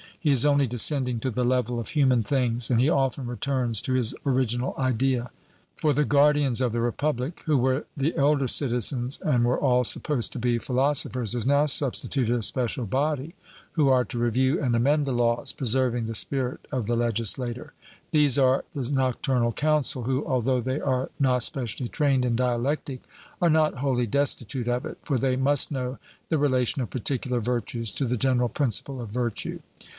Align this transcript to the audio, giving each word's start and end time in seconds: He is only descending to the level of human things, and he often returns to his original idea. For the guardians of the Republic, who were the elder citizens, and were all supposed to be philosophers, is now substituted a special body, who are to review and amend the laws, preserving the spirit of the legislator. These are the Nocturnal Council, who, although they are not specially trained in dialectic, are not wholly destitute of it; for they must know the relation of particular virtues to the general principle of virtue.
He 0.19 0.31
is 0.31 0.45
only 0.45 0.67
descending 0.67 1.19
to 1.21 1.31
the 1.31 1.45
level 1.45 1.79
of 1.79 1.89
human 1.89 2.21
things, 2.21 2.69
and 2.69 2.79
he 2.79 2.89
often 2.89 3.25
returns 3.25 3.81
to 3.83 3.93
his 3.93 4.13
original 4.23 4.75
idea. 4.77 5.31
For 5.77 5.93
the 5.93 6.05
guardians 6.05 6.61
of 6.61 6.71
the 6.73 6.81
Republic, 6.81 7.41
who 7.45 7.57
were 7.57 7.85
the 7.97 8.15
elder 8.15 8.47
citizens, 8.47 9.19
and 9.23 9.45
were 9.45 9.59
all 9.59 9.83
supposed 9.83 10.31
to 10.33 10.39
be 10.39 10.57
philosophers, 10.59 11.33
is 11.35 11.45
now 11.47 11.65
substituted 11.67 12.35
a 12.35 12.41
special 12.43 12.85
body, 12.85 13.33
who 13.73 13.89
are 13.89 14.05
to 14.05 14.19
review 14.19 14.59
and 14.61 14.75
amend 14.75 15.05
the 15.05 15.11
laws, 15.11 15.53
preserving 15.53 16.05
the 16.07 16.15
spirit 16.15 16.67
of 16.71 16.85
the 16.87 16.95
legislator. 16.95 17.73
These 18.11 18.37
are 18.39 18.63
the 18.73 18.91
Nocturnal 18.91 19.53
Council, 19.53 20.03
who, 20.03 20.25
although 20.25 20.61
they 20.61 20.79
are 20.79 21.09
not 21.19 21.43
specially 21.43 21.89
trained 21.89 22.25
in 22.25 22.35
dialectic, 22.35 23.01
are 23.41 23.49
not 23.51 23.79
wholly 23.79 24.05
destitute 24.05 24.67
of 24.67 24.85
it; 24.85 24.97
for 25.03 25.17
they 25.19 25.35
must 25.35 25.71
know 25.71 25.97
the 26.29 26.37
relation 26.39 26.81
of 26.81 26.91
particular 26.91 27.39
virtues 27.39 27.91
to 27.93 28.05
the 28.05 28.17
general 28.17 28.49
principle 28.49 29.01
of 29.01 29.09
virtue. 29.09 29.59